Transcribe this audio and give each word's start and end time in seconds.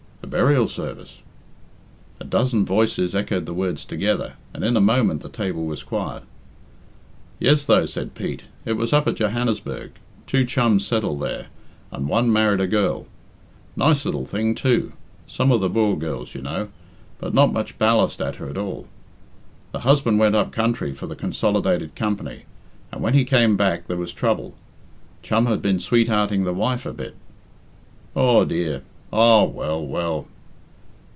"A 0.23 0.27
burial 0.31 0.67
sarvice!" 0.67 1.17
A 2.21 2.23
dozen 2.23 2.63
voices 2.63 3.13
echoed 3.13 3.45
the 3.45 3.53
words 3.55 3.83
together, 3.83 4.35
and 4.53 4.63
in 4.63 4.77
a 4.77 4.81
moment 4.81 5.23
the 5.23 5.29
table 5.29 5.65
was 5.65 5.83
quiet. 5.83 6.23
"Yes, 7.37 7.65
though," 7.65 7.85
said 7.85 8.15
Pete. 8.15 8.43
"It 8.63 8.73
was 8.73 8.93
up 8.93 9.07
at 9.09 9.15
Johannesburg. 9.15 9.91
Two 10.27 10.45
chums 10.45 10.87
settled 10.87 11.19
there, 11.19 11.47
and 11.91 12.07
one 12.07 12.31
married 12.31 12.61
a 12.61 12.67
girl. 12.67 13.07
Nice 13.75 14.05
lil 14.05 14.23
thing, 14.25 14.55
too; 14.55 14.93
some 15.27 15.51
of 15.51 15.59
the 15.59 15.67
Boer 15.67 15.97
girls, 15.97 16.33
you 16.33 16.41
know; 16.41 16.69
but 17.19 17.33
not 17.33 17.51
much 17.51 17.77
ballast 17.77 18.21
at 18.21 18.37
her 18.37 18.47
at 18.49 18.57
all. 18.57 18.87
The 19.73 19.79
husband 19.81 20.17
went 20.19 20.35
up 20.35 20.53
country 20.53 20.93
for 20.93 21.07
the 21.07 21.15
Consolidated 21.15 21.93
Co., 21.95 22.15
and 22.93 23.01
when 23.01 23.15
he 23.15 23.25
came 23.25 23.57
back 23.57 23.87
there 23.87 23.97
was 23.97 24.13
trouble. 24.13 24.53
Chum 25.23 25.47
had 25.47 25.61
been 25.61 25.81
sweethearting 25.81 26.45
the 26.45 26.53
wife 26.53 26.85
a 26.85 26.93
bit!" 26.93 27.15
"Aw, 28.15 28.45
dear!" 28.45 28.83
"Aw, 29.13 29.43
well, 29.43 29.85
well!" 29.85 30.25